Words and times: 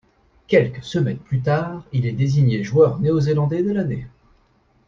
Quelques 0.47 0.83
semaines 0.83 1.19
plus 1.19 1.41
tard, 1.43 1.83
il 1.93 2.07
est 2.07 2.11
désigné 2.11 2.63
joueur 2.63 2.99
néo-zélandais 2.99 3.61
de 3.61 3.69
l'année. 3.71 4.07